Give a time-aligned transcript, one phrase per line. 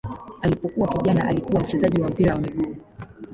[0.41, 2.75] Alipokuwa kijana alikuwa mchezaji wa mpira wa miguu.